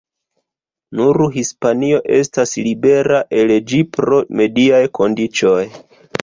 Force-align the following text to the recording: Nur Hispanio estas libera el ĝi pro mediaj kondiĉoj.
Nur 0.99 1.19
Hispanio 1.35 1.99
estas 2.19 2.53
libera 2.69 3.19
el 3.43 3.53
ĝi 3.73 3.83
pro 3.99 4.23
mediaj 4.41 4.81
kondiĉoj. 5.01 5.63